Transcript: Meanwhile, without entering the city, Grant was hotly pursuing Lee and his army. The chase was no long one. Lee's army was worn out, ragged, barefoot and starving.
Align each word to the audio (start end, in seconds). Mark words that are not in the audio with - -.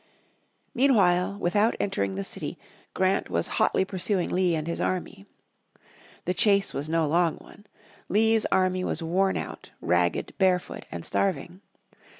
Meanwhile, 0.73 1.37
without 1.37 1.75
entering 1.79 2.15
the 2.15 2.23
city, 2.23 2.57
Grant 2.95 3.29
was 3.29 3.47
hotly 3.59 3.85
pursuing 3.85 4.31
Lee 4.31 4.55
and 4.55 4.65
his 4.65 4.81
army. 4.81 5.27
The 6.25 6.33
chase 6.33 6.73
was 6.73 6.89
no 6.89 7.05
long 7.05 7.35
one. 7.35 7.67
Lee's 8.09 8.47
army 8.47 8.83
was 8.83 9.03
worn 9.03 9.37
out, 9.37 9.69
ragged, 9.79 10.33
barefoot 10.39 10.85
and 10.91 11.05
starving. 11.05 11.61